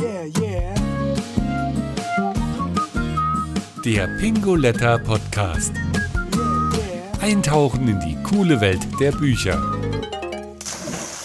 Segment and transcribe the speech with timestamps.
[0.00, 0.74] Yeah, yeah.
[3.84, 5.72] Der Pingoletta Podcast.
[7.20, 9.60] Eintauchen in die coole Welt der Bücher.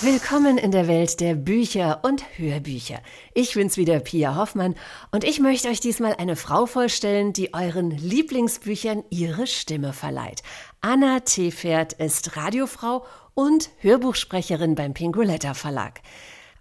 [0.02, 3.00] Willkommen in der Welt der Bücher und Hörbücher.
[3.34, 4.76] Ich bin's wieder, Pia Hoffmann,
[5.12, 10.44] und ich möchte euch diesmal eine Frau vorstellen, die euren Lieblingsbüchern ihre Stimme verleiht.
[10.82, 16.02] Anna Tefert ist Radiofrau und Hörbuchsprecherin beim Pingoletta Verlag.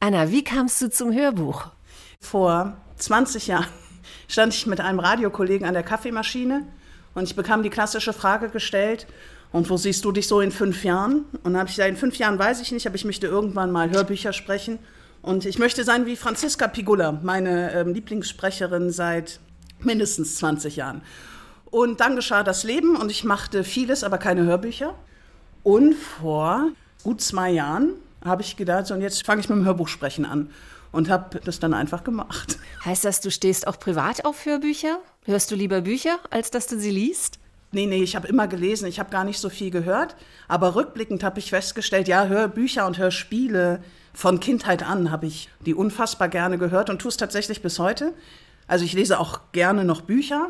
[0.00, 1.72] Anna, wie kamst du zum Hörbuch?
[2.20, 3.66] Vor 20 Jahren
[4.28, 6.66] stand ich mit einem Radiokollegen an der Kaffeemaschine
[7.14, 9.06] und ich bekam die klassische Frage gestellt,
[9.50, 11.24] und wo siehst du dich so in fünf Jahren?
[11.42, 13.70] Und dann habe ich gesagt, in fünf Jahren weiß ich nicht, aber ich möchte irgendwann
[13.70, 14.78] mal Hörbücher sprechen.
[15.22, 19.40] Und ich möchte sein wie Franziska Pigula, meine ähm, Lieblingssprecherin seit
[19.80, 21.02] mindestens 20 Jahren.
[21.70, 24.94] Und dann geschah das Leben und ich machte vieles, aber keine Hörbücher.
[25.62, 26.68] Und vor
[27.02, 27.94] gut zwei Jahren
[28.28, 30.50] habe ich gedacht, so, und jetzt fange ich mit dem Hörbuchsprechen an
[30.92, 32.58] und habe das dann einfach gemacht.
[32.84, 34.98] Heißt das, du stehst auch privat auf Hörbücher?
[35.24, 37.38] Hörst du lieber Bücher, als dass du sie liest?
[37.70, 40.16] Nee, nee, ich habe immer gelesen, ich habe gar nicht so viel gehört.
[40.46, 43.80] Aber rückblickend habe ich festgestellt, ja, Hörbücher und Hörspiele
[44.14, 48.14] von Kindheit an habe ich die unfassbar gerne gehört und tue es tatsächlich bis heute.
[48.66, 50.48] Also ich lese auch gerne noch Bücher,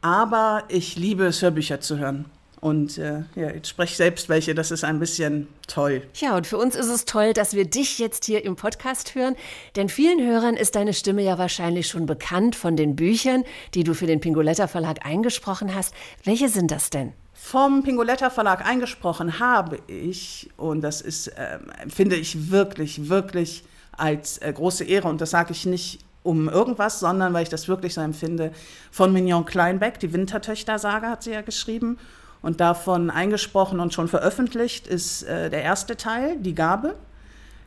[0.00, 2.26] aber ich liebe es, Hörbücher zu hören.
[2.60, 6.02] Und äh, ja, jetzt spreche ich selbst welche, das ist ein bisschen toll.
[6.14, 9.34] Ja, und für uns ist es toll, dass wir dich jetzt hier im Podcast hören,
[9.76, 13.44] denn vielen Hörern ist deine Stimme ja wahrscheinlich schon bekannt von den Büchern,
[13.74, 15.94] die du für den Pingoletta Verlag eingesprochen hast.
[16.24, 17.14] Welche sind das denn?
[17.32, 21.58] Vom Pingoletta Verlag eingesprochen habe ich, und das ist, äh,
[21.88, 27.00] finde ich wirklich, wirklich als äh, große Ehre, und das sage ich nicht um irgendwas,
[27.00, 28.52] sondern weil ich das wirklich so empfinde,
[28.90, 31.98] von Mignon Kleinbeck, die Wintertöchter-Sage hat sie ja geschrieben.
[32.42, 36.96] Und davon eingesprochen und schon veröffentlicht ist äh, der erste Teil, die Gabe,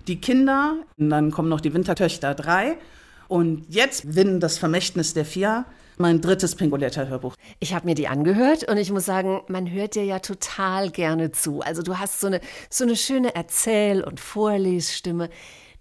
[0.07, 2.77] die Kinder, und dann kommen noch die Wintertöchter 3
[3.27, 5.66] und jetzt Win, das Vermächtnis der Vier,
[5.97, 7.35] mein drittes Pingoletta-Hörbuch.
[7.59, 11.31] Ich habe mir die angehört und ich muss sagen, man hört dir ja total gerne
[11.31, 11.61] zu.
[11.61, 15.29] Also du hast so eine, so eine schöne Erzähl- und Vorlesstimme.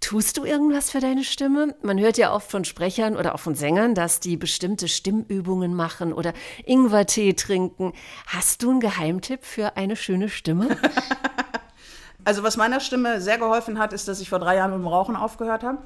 [0.03, 1.75] Tust du irgendwas für deine Stimme?
[1.81, 6.11] Man hört ja oft von Sprechern oder auch von Sängern, dass die bestimmte Stimmübungen machen
[6.11, 6.33] oder
[6.65, 7.93] Ingwertee trinken.
[8.27, 10.75] Hast du einen Geheimtipp für eine schöne Stimme?
[12.25, 14.87] also was meiner Stimme sehr geholfen hat, ist, dass ich vor drei Jahren mit dem
[14.87, 15.77] Rauchen aufgehört habe.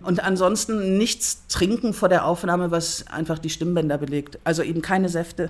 [0.00, 4.40] Und ansonsten nichts trinken vor der Aufnahme, was einfach die Stimmbänder belegt.
[4.42, 5.48] Also eben keine Säfte.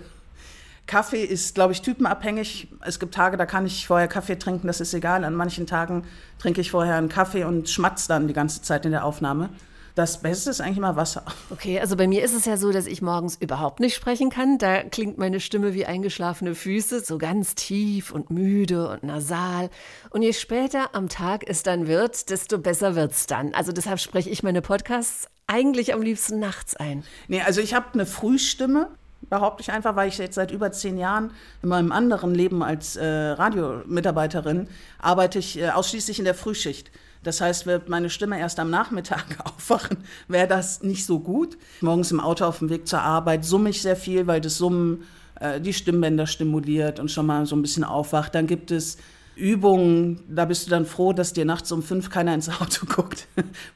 [0.87, 2.69] Kaffee ist, glaube ich, typenabhängig.
[2.85, 5.25] Es gibt Tage, da kann ich vorher Kaffee trinken, das ist egal.
[5.25, 6.05] An manchen Tagen
[6.39, 9.49] trinke ich vorher einen Kaffee und schmatze dann die ganze Zeit in der Aufnahme.
[9.95, 11.23] Das Beste ist eigentlich immer Wasser.
[11.51, 14.59] Okay, also bei mir ist es ja so, dass ich morgens überhaupt nicht sprechen kann.
[14.59, 19.71] Da klingt meine Stimme wie eingeschlafene Füße, so ganz tief und müde und nasal.
[20.11, 23.55] Und je später am Tag es dann wird, desto besser wird es dann.
[23.55, 27.05] Also deshalb spreche ich meine Podcasts eigentlich am liebsten nachts ein.
[27.29, 28.89] Nee, also ich habe eine Frühstimme
[29.29, 31.31] behaupte ich einfach, weil ich jetzt seit über zehn Jahren
[31.63, 34.69] in meinem anderen Leben als äh, Radiomitarbeiterin
[34.99, 36.91] arbeite ich äh, ausschließlich in der Frühschicht.
[37.23, 39.99] Das heißt, wird meine Stimme erst am Nachmittag aufwachen,
[40.29, 41.57] wäre das nicht so gut.
[41.81, 45.05] Morgens im Auto auf dem Weg zur Arbeit summe ich sehr viel, weil das Summen
[45.41, 48.35] äh, die Stimmbänder stimuliert und schon mal so ein bisschen aufwacht.
[48.35, 48.99] Dann gibt es
[49.37, 53.27] Übungen, da bist du dann froh, dass dir nachts um fünf keiner ins Auto guckt,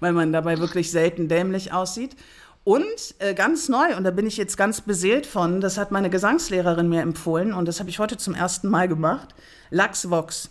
[0.00, 2.16] weil man dabei wirklich selten dämlich aussieht.
[2.64, 6.10] Und äh, ganz neu, und da bin ich jetzt ganz beseelt von, das hat meine
[6.10, 9.34] Gesangslehrerin mir empfohlen und das habe ich heute zum ersten Mal gemacht,
[9.70, 10.50] Lachsvox.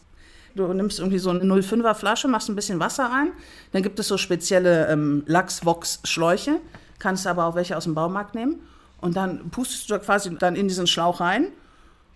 [0.56, 3.32] Du nimmst irgendwie so eine 05er Flasche, machst ein bisschen Wasser rein,
[3.72, 6.60] dann gibt es so spezielle ähm, Lachsvox-Schläuche,
[6.98, 8.62] kannst aber auch welche aus dem Baumarkt nehmen
[9.00, 11.50] und dann pustest du quasi dann in diesen Schlauch rein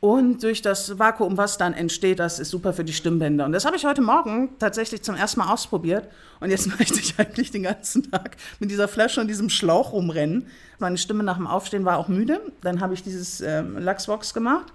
[0.01, 3.45] und durch das Vakuum, was dann entsteht, das ist super für die Stimmbänder.
[3.45, 6.09] Und das habe ich heute Morgen tatsächlich zum ersten Mal ausprobiert.
[6.39, 10.47] Und jetzt möchte ich eigentlich den ganzen Tag mit dieser Flasche und diesem Schlauch rumrennen.
[10.79, 12.41] Meine Stimme nach dem Aufstehen war auch müde.
[12.61, 14.73] Dann habe ich dieses ähm, Lachsbox gemacht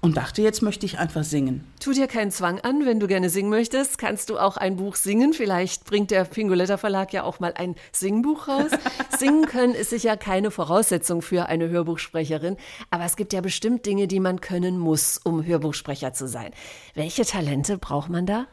[0.00, 1.64] und dachte, jetzt möchte ich einfach singen.
[1.80, 4.96] Tu dir keinen Zwang an, wenn du gerne singen möchtest, kannst du auch ein Buch
[4.96, 5.32] singen.
[5.32, 8.70] Vielleicht bringt der Pingoletta Verlag ja auch mal ein Singbuch raus.
[9.18, 12.56] singen können ist sicher keine Voraussetzung für eine Hörbuchsprecherin,
[12.90, 16.52] aber es gibt ja bestimmt Dinge, die man können muss, um Hörbuchsprecher zu sein.
[16.94, 18.46] Welche Talente braucht man da?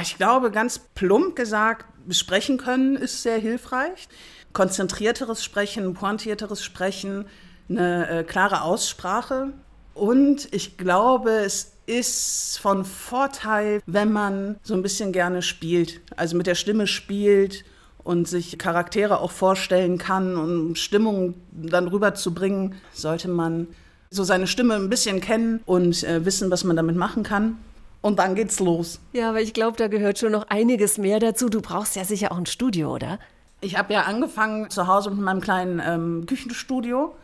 [0.00, 4.08] Ich glaube, ganz plump gesagt, sprechen können ist sehr hilfreich.
[4.54, 7.26] Konzentrierteres Sprechen, pointierteres Sprechen,
[7.68, 9.52] eine äh, klare Aussprache
[9.94, 16.36] und ich glaube, es ist von Vorteil, wenn man so ein bisschen gerne spielt, also
[16.36, 17.64] mit der Stimme spielt
[18.02, 23.68] und sich Charaktere auch vorstellen kann, um Stimmung dann rüberzubringen, sollte man
[24.10, 27.58] so seine Stimme ein bisschen kennen und äh, wissen, was man damit machen kann.
[28.00, 29.00] Und dann geht's los.
[29.14, 31.48] Ja, aber ich glaube, da gehört schon noch einiges mehr dazu.
[31.48, 33.18] Du brauchst ja sicher auch ein Studio, oder?
[33.62, 37.14] Ich habe ja angefangen zu Hause mit meinem kleinen ähm, Küchenstudio,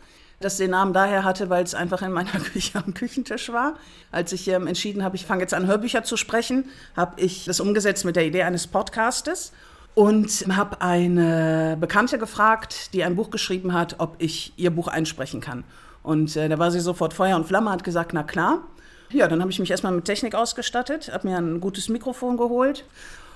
[0.41, 3.75] das den Namen daher hatte, weil es einfach in meiner Küche am Küchentisch war.
[4.11, 6.65] Als ich ähm, entschieden habe, ich fange jetzt an, Hörbücher zu sprechen,
[6.95, 9.51] habe ich das umgesetzt mit der Idee eines Podcastes
[9.93, 15.41] und habe eine Bekannte gefragt, die ein Buch geschrieben hat, ob ich ihr Buch einsprechen
[15.41, 15.63] kann.
[16.03, 18.63] Und äh, da war sie sofort Feuer und Flamme, hat gesagt, na klar.
[19.11, 22.85] Ja, dann habe ich mich erstmal mit Technik ausgestattet, habe mir ein gutes Mikrofon geholt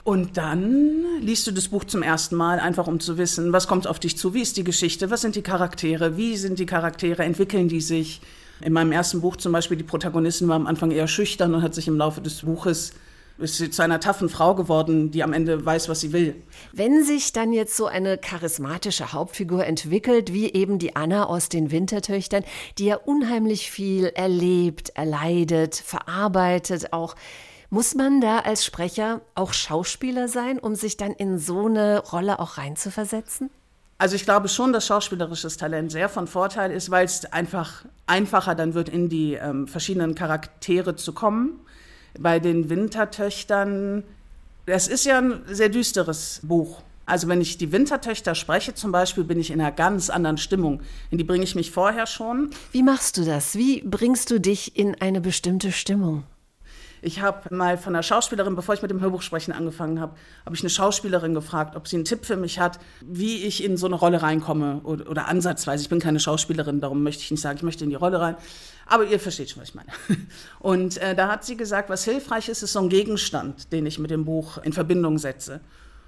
[0.06, 3.88] und dann liest du das Buch zum ersten Mal, einfach um zu wissen, was kommt
[3.88, 7.24] auf dich zu, wie ist die Geschichte, was sind die Charaktere, wie sind die Charaktere,
[7.24, 8.22] entwickeln die sich.
[8.62, 11.74] In meinem ersten Buch zum Beispiel, die Protagonistin war am Anfang eher schüchtern und hat
[11.74, 12.94] sich im Laufe des Buches
[13.38, 16.36] ist sie zu einer taffen Frau geworden, die am Ende weiß, was sie will.
[16.72, 21.72] Wenn sich dann jetzt so eine charismatische Hauptfigur entwickelt, wie eben die Anna aus den
[21.72, 22.46] Wintertöchtern,
[22.78, 27.16] die ja unheimlich viel erlebt, erleidet, verarbeitet, auch
[27.70, 32.40] muss man da als Sprecher auch Schauspieler sein, um sich dann in so eine Rolle
[32.40, 33.50] auch reinzuversetzen?
[33.98, 38.54] Also ich glaube schon, dass schauspielerisches Talent sehr von Vorteil ist, weil es einfach einfacher
[38.54, 41.60] dann wird, in die ähm, verschiedenen Charaktere zu kommen.
[42.20, 44.04] Bei den Wintertöchtern,
[44.66, 46.82] das ist ja ein sehr düsteres Buch.
[47.06, 50.82] Also wenn ich die Wintertöchter spreche zum Beispiel, bin ich in einer ganz anderen Stimmung.
[51.12, 52.50] In die bringe ich mich vorher schon.
[52.72, 53.56] Wie machst du das?
[53.56, 56.24] Wie bringst du dich in eine bestimmte Stimmung?
[57.06, 60.64] Ich habe mal von einer Schauspielerin, bevor ich mit dem Hörbuchsprechen angefangen habe, habe ich
[60.64, 63.94] eine Schauspielerin gefragt, ob sie einen Tipp für mich hat, wie ich in so eine
[63.94, 65.84] Rolle reinkomme oder, oder ansatzweise.
[65.84, 68.38] Ich bin keine Schauspielerin, darum möchte ich nicht sagen, ich möchte in die Rolle rein.
[68.88, 69.90] Aber ihr versteht schon, was ich meine.
[70.60, 74.00] Und äh, da hat sie gesagt, was hilfreich ist, ist so ein Gegenstand, den ich
[74.00, 75.62] mit dem Buch in Verbindung setze.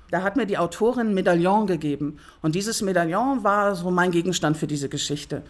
[0.09, 2.17] Da hat mir die Autorin ein Medaillon gegeben.
[2.41, 5.44] Und dieses Medaillon war so mein Gegenstand für diese Geschichte.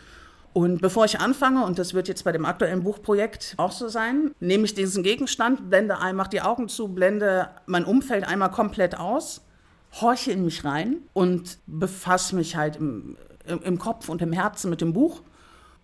[0.58, 4.32] Und bevor ich anfange, und das wird jetzt bei dem aktuellen Buchprojekt auch so sein,
[4.40, 8.98] nehme ich diesen Gegenstand, blende ein, mache die Augen zu, blende mein Umfeld einmal komplett
[8.98, 9.46] aus,
[10.02, 14.82] horche in mich rein und befasse mich halt im, im Kopf und im Herzen mit
[14.82, 15.22] dem Buch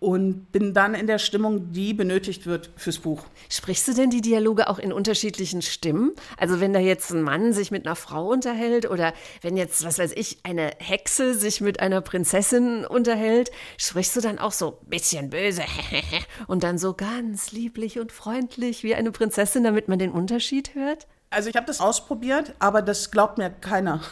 [0.04, 3.24] und bin dann in der Stimmung, die benötigt wird fürs Buch.
[3.48, 6.12] Sprichst du denn die Dialoge auch in unterschiedlichen Stimmen?
[6.36, 9.98] Also wenn da jetzt ein Mann sich mit einer Frau unterhält oder wenn jetzt, was
[9.98, 14.88] weiß ich, eine Hexe sich mit einer Prinzessin unterhält, sprichst du dann auch so ein
[14.90, 15.62] bisschen böse
[16.46, 21.06] und dann so ganz lieblich und freundlich wie eine Prinzessin, damit man den Unterschied hört?
[21.30, 24.02] Also ich habe das ausprobiert, aber das glaubt mir keiner.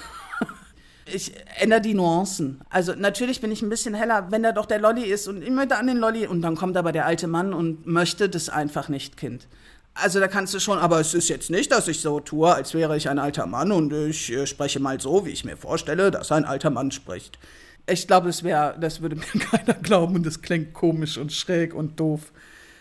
[1.06, 2.60] Ich ändere die Nuancen.
[2.70, 5.50] Also natürlich bin ich ein bisschen heller, wenn da doch der Lolli ist und ich
[5.50, 8.88] möchte an den Lolli und dann kommt aber der alte Mann und möchte das einfach
[8.88, 9.48] nicht, Kind.
[9.94, 12.72] Also da kannst du schon, aber es ist jetzt nicht, dass ich so tue, als
[12.72, 16.10] wäre ich ein alter Mann und ich äh, spreche mal so, wie ich mir vorstelle,
[16.10, 17.38] dass ein alter Mann spricht.
[17.86, 21.74] Ich glaube, das wäre, das würde mir keiner glauben und das klingt komisch und schräg
[21.74, 22.32] und doof.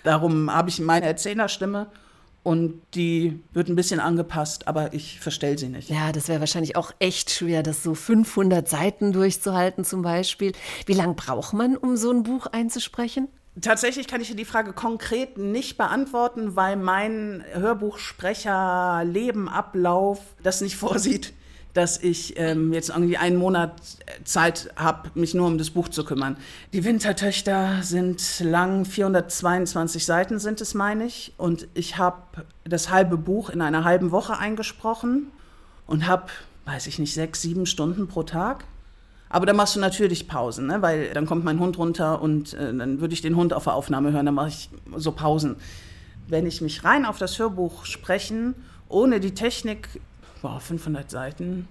[0.04, 1.88] Darum habe ich meine Erzählerstimme
[2.44, 5.90] und die wird ein bisschen angepasst, aber ich verstelle sie nicht.
[5.90, 10.54] Ja, das wäre wahrscheinlich auch echt schwer, das so 500 Seiten durchzuhalten zum Beispiel.
[10.86, 13.28] Wie lange braucht man, um so ein Buch einzusprechen?
[13.60, 21.34] Tatsächlich kann ich dir die Frage konkret nicht beantworten, weil mein Hörbuchsprecherlebenablauf das nicht vorsieht
[21.74, 23.82] dass ich ähm, jetzt irgendwie einen Monat
[24.24, 26.38] Zeit habe, mich nur um das Buch zu kümmern.
[26.74, 31.34] Die Wintertöchter sind lang, 422 Seiten sind es, meine ich.
[31.38, 35.28] Und ich habe das halbe Buch in einer halben Woche eingesprochen
[35.88, 36.28] und habe,
[36.66, 38.66] weiß ich nicht, sechs, sieben Stunden pro Tag.
[39.30, 40.82] Aber da machst du natürlich Pausen, ne?
[40.82, 43.76] weil dann kommt mein Hund runter und äh, dann würde ich den Hund auf der
[43.76, 45.56] Aufnahme hören, dann mache ich so Pausen.
[46.28, 48.56] Wenn ich mich rein auf das Hörbuch sprechen,
[48.90, 50.02] ohne die Technik
[50.42, 51.68] boah, 500 Seiten.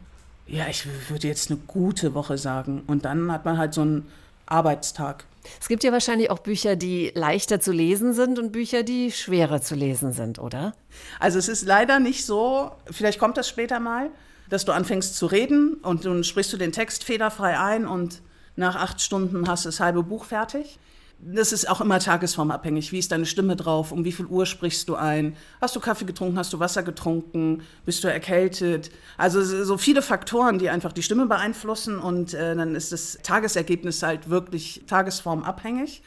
[0.46, 2.82] Ja, ich würde jetzt eine gute Woche sagen.
[2.86, 4.06] Und dann hat man halt so einen
[4.46, 5.24] Arbeitstag.
[5.60, 9.62] Es gibt ja wahrscheinlich auch Bücher, die leichter zu lesen sind und Bücher, die schwerer
[9.62, 10.74] zu lesen sind, oder?
[11.18, 14.10] Also es ist leider nicht so, vielleicht kommt das später mal,
[14.50, 18.20] dass du anfängst zu reden und dann sprichst du den Text fehlerfrei ein und
[18.56, 20.78] nach acht Stunden hast du das halbe Buch fertig
[21.22, 22.92] das ist auch immer tagesformabhängig.
[22.92, 23.92] Wie ist deine Stimme drauf?
[23.92, 25.36] Um wie viel Uhr sprichst du ein?
[25.60, 26.38] Hast du Kaffee getrunken?
[26.38, 27.62] Hast du Wasser getrunken?
[27.84, 28.90] Bist du erkältet?
[29.18, 34.02] Also so viele Faktoren, die einfach die Stimme beeinflussen und äh, dann ist das Tagesergebnis
[34.02, 36.02] halt wirklich tagesformabhängig.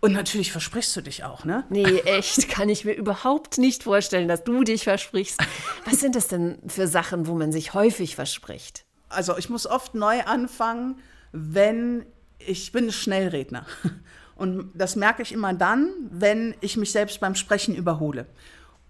[0.00, 1.64] Und natürlich versprichst du dich auch, ne?
[1.70, 5.40] Nee, echt, kann ich mir überhaupt nicht vorstellen, dass du dich versprichst.
[5.84, 8.84] Was sind das denn für Sachen, wo man sich häufig verspricht?
[9.08, 10.98] Also ich muss oft neu anfangen,
[11.32, 12.04] wenn
[12.38, 13.66] ich bin Schnellredner.
[14.36, 18.26] Und das merke ich immer dann, wenn ich mich selbst beim Sprechen überhole.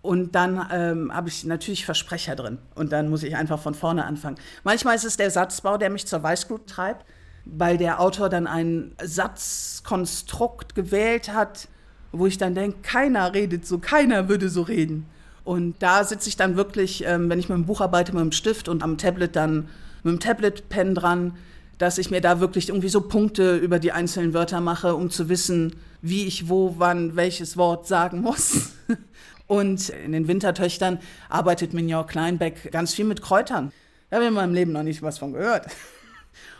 [0.02, 2.58] Und dann ähm, habe ich natürlich Versprecher drin.
[2.74, 4.36] Und dann muss ich einfach von vorne anfangen.
[4.62, 7.04] Manchmal ist es der Satzbau, der mich zur Weißglut treibt,
[7.44, 11.68] weil der Autor dann ein Satzkonstrukt gewählt hat,
[12.12, 15.06] wo ich dann denke, keiner redet so, keiner würde so reden.
[15.44, 18.32] Und da sitze ich dann wirklich, ähm, wenn ich mit dem Buch arbeite, mit dem
[18.32, 19.68] Stift und am Tablet dann
[20.02, 21.36] mit dem Tablet-Pen dran,
[21.78, 25.28] dass ich mir da wirklich irgendwie so Punkte über die einzelnen Wörter mache, um zu
[25.28, 28.72] wissen, wie ich wo, wann, welches Wort sagen muss.
[29.46, 33.72] Und in den Wintertöchtern arbeitet Mignon Kleinbeck ganz viel mit Kräutern.
[34.10, 35.66] Da habe ich in meinem Leben noch nicht was von gehört.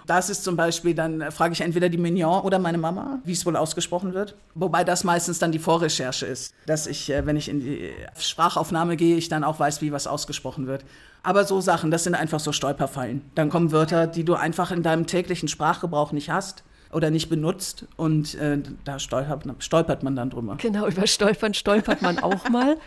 [0.06, 3.32] Das ist zum Beispiel, dann äh, frage ich entweder die Mignon oder meine Mama, wie
[3.32, 4.36] es wohl ausgesprochen wird.
[4.54, 8.96] Wobei das meistens dann die Vorrecherche ist, dass ich, äh, wenn ich in die Sprachaufnahme
[8.96, 10.84] gehe, ich dann auch weiß, wie was ausgesprochen wird.
[11.22, 13.22] Aber so Sachen, das sind einfach so Stolperfallen.
[13.34, 17.86] Dann kommen Wörter, die du einfach in deinem täglichen Sprachgebrauch nicht hast oder nicht benutzt
[17.96, 20.56] und äh, da stolpert, stolpert, man dann drüber.
[20.58, 22.76] Genau, über Stolpern stolpert man auch mal.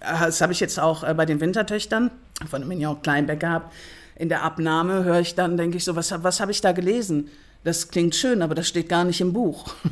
[0.00, 2.10] Das habe ich jetzt auch äh, bei den Wintertöchtern
[2.48, 3.70] von Mignon Kleinbeck gehabt
[4.20, 7.30] in der Abnahme höre ich dann, denke ich so, was, was habe ich da gelesen?
[7.64, 9.74] Das klingt schön, aber das steht gar nicht im Buch.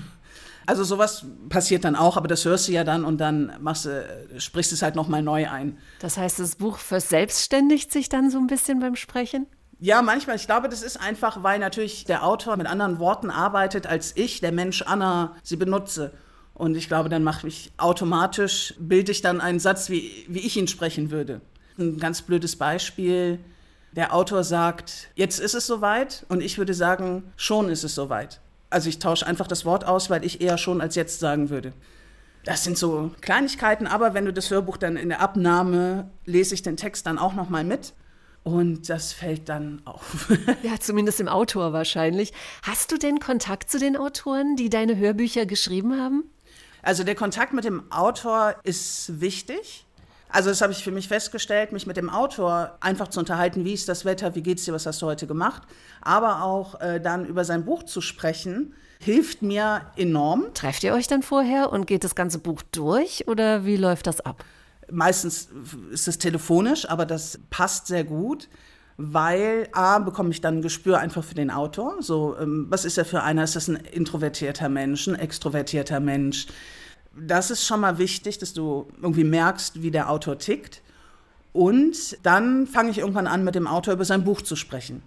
[0.66, 4.04] Also sowas passiert dann auch, aber das hörst du ja dann und dann machst du,
[4.36, 5.78] sprichst es halt nochmal neu ein.
[6.00, 9.46] Das heißt, das Buch verselbstständigt sich dann so ein bisschen beim Sprechen?
[9.80, 10.36] Ja, manchmal.
[10.36, 14.42] Ich glaube, das ist einfach, weil natürlich der Autor mit anderen Worten arbeitet, als ich,
[14.42, 16.12] der Mensch Anna, sie benutze.
[16.52, 20.54] Und ich glaube, dann mache ich automatisch, bilde ich dann einen Satz, wie, wie ich
[20.58, 21.40] ihn sprechen würde.
[21.78, 23.38] Ein ganz blödes Beispiel
[23.92, 28.40] der Autor sagt, jetzt ist es soweit und ich würde sagen, schon ist es soweit.
[28.70, 31.72] Also ich tausche einfach das Wort aus, weil ich eher schon als jetzt sagen würde.
[32.44, 36.62] Das sind so Kleinigkeiten, aber wenn du das Hörbuch dann in der Abnahme lese ich
[36.62, 37.94] den Text dann auch noch mal mit
[38.42, 40.30] und das fällt dann auf.
[40.62, 42.32] ja, zumindest im Autor wahrscheinlich.
[42.62, 46.24] Hast du denn Kontakt zu den Autoren, die deine Hörbücher geschrieben haben?
[46.82, 49.84] Also der Kontakt mit dem Autor ist wichtig.
[50.28, 53.72] Also das habe ich für mich festgestellt, mich mit dem Autor einfach zu unterhalten, wie
[53.72, 55.62] ist das Wetter, wie geht's dir, was hast du heute gemacht,
[56.02, 60.46] aber auch äh, dann über sein Buch zu sprechen, hilft mir enorm.
[60.54, 64.20] Trefft ihr euch dann vorher und geht das ganze Buch durch oder wie läuft das
[64.20, 64.44] ab?
[64.90, 65.48] Meistens
[65.90, 68.48] ist es telefonisch, aber das passt sehr gut
[68.98, 72.02] weil A, bekomme ich dann ein Gespür einfach für den Autor.
[72.02, 73.44] So, ähm, was ist er für einer?
[73.44, 76.48] Ist das ein introvertierter Mensch, ein extrovertierter Mensch?
[77.26, 80.82] Das ist schon mal wichtig, dass du irgendwie merkst, wie der Autor tickt.
[81.52, 85.02] Und dann fange ich irgendwann an, mit dem Autor über sein Buch zu sprechen.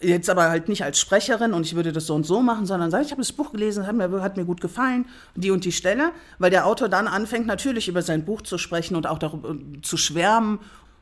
[0.00, 2.90] Jetzt aber halt nicht als Sprecherin und ich würde das so und so machen, sondern
[2.90, 5.06] sage, ich habe das Buch gelesen, hat mir, hat mir gut gefallen,
[5.36, 8.96] die und die Stelle, weil der Autor dann anfängt, natürlich über sein Buch zu sprechen
[8.96, 10.58] und auch darüber äh, zu schwärmen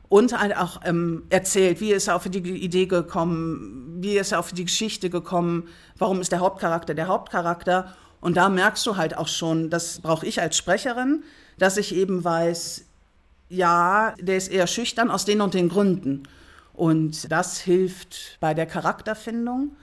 [0.07, 4.39] und halt auch ähm, erzählt, wie ist er auf die Idee gekommen, wie ist er
[4.39, 5.67] auf die Geschichte gekommen,
[5.97, 10.25] warum ist der Hauptcharakter der Hauptcharakter und da merkst du halt auch schon, das brauche
[10.25, 11.23] ich als Sprecherin,
[11.57, 12.85] dass ich eben weiß,
[13.49, 16.23] ja, der ist eher schüchtern aus den und den Gründen.
[16.73, 19.75] Und das hilft bei der Charakterfindung.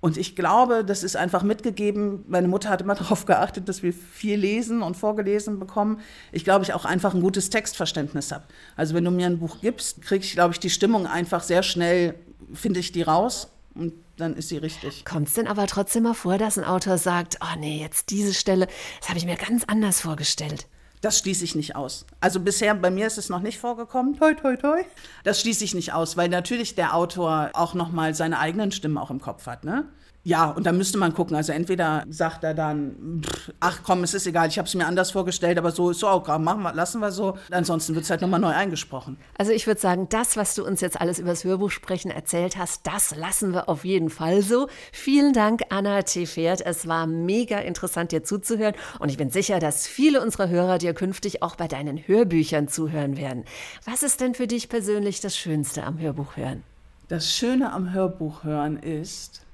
[0.00, 2.24] Und ich glaube, das ist einfach mitgegeben.
[2.28, 6.00] Meine Mutter hat immer darauf geachtet, dass wir viel lesen und vorgelesen bekommen.
[6.32, 8.44] Ich glaube, ich auch einfach ein gutes Textverständnis habe.
[8.76, 11.62] Also wenn du mir ein Buch gibst, kriege ich, glaube ich, die Stimmung einfach sehr
[11.62, 12.14] schnell,
[12.52, 15.04] finde ich die raus und dann ist sie richtig.
[15.04, 18.34] Kommt es denn aber trotzdem mal vor, dass ein Autor sagt, oh nee, jetzt diese
[18.34, 18.66] Stelle,
[19.00, 20.66] das habe ich mir ganz anders vorgestellt?
[21.02, 22.06] Das schließe ich nicht aus.
[22.20, 24.16] Also bisher, bei mir ist es noch nicht vorgekommen.
[24.16, 24.82] Toi, toi, toi.
[25.24, 29.10] Das schließe ich nicht aus, weil natürlich der Autor auch nochmal seine eigenen Stimmen auch
[29.10, 29.84] im Kopf hat, ne?
[30.26, 31.36] Ja, und da müsste man gucken.
[31.36, 33.22] Also entweder sagt er dann,
[33.60, 36.08] ach komm, es ist egal, ich habe es mir anders vorgestellt, aber so ist so
[36.08, 37.38] auch, machen wir, lassen wir so.
[37.52, 39.18] Ansonsten wird es halt nochmal neu eingesprochen.
[39.38, 42.88] Also ich würde sagen, das, was du uns jetzt alles übers Hörbuch sprechen erzählt hast,
[42.88, 44.66] das lassen wir auf jeden Fall so.
[44.90, 46.26] Vielen Dank, Anna T.
[46.26, 46.60] Pferd.
[46.60, 48.74] Es war mega interessant, dir zuzuhören.
[48.98, 53.16] Und ich bin sicher, dass viele unserer Hörer dir künftig auch bei deinen Hörbüchern zuhören
[53.16, 53.44] werden.
[53.84, 56.64] Was ist denn für dich persönlich das Schönste am Hörbuch hören?
[57.06, 59.45] Das Schöne am Hörbuch hören ist,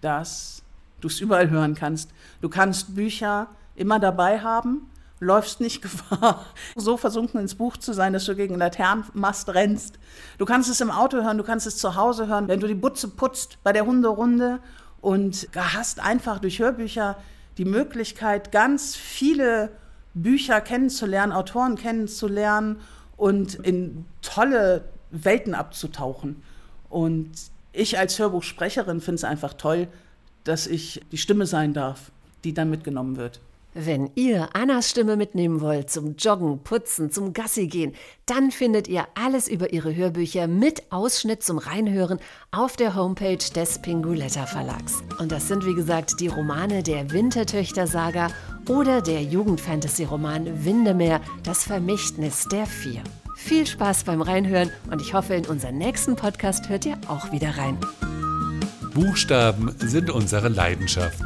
[0.00, 0.62] dass
[1.00, 2.10] du es überall hören kannst.
[2.40, 8.12] Du kannst Bücher immer dabei haben, läufst nicht Gefahr, so versunken ins Buch zu sein,
[8.12, 9.98] dass du gegen einen Laternenmast rennst.
[10.38, 12.74] Du kannst es im Auto hören, du kannst es zu Hause hören, wenn du die
[12.74, 14.60] Butze putzt bei der Hunderunde
[15.00, 17.16] und hast einfach durch Hörbücher
[17.58, 19.70] die Möglichkeit, ganz viele
[20.14, 22.80] Bücher kennenzulernen, Autoren kennenzulernen
[23.16, 26.42] und in tolle Welten abzutauchen.
[26.88, 27.30] Und
[27.72, 29.88] ich als Hörbuchsprecherin finde es einfach toll,
[30.44, 32.10] dass ich die Stimme sein darf,
[32.44, 33.40] die dann mitgenommen wird.
[33.72, 37.94] Wenn ihr Annas Stimme mitnehmen wollt zum Joggen, Putzen, zum Gassi gehen,
[38.26, 42.18] dann findet ihr alles über ihre Hörbücher mit Ausschnitt zum Reinhören
[42.50, 45.04] auf der Homepage des Pinguletta Verlags.
[45.20, 48.32] Und das sind wie gesagt die Romane der Wintertöchter-Saga
[48.68, 53.04] oder der Jugendfantasy-Roman Windemeer, das Vermächtnis der Vier.
[53.42, 57.56] Viel Spaß beim Reinhören und ich hoffe, in unseren nächsten Podcast hört ihr auch wieder
[57.56, 57.78] rein.
[58.94, 61.22] Buchstaben sind unsere Leidenschaft.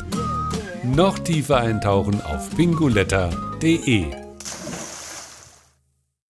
[0.84, 4.23] Noch tiefer eintauchen auf bingoletta.de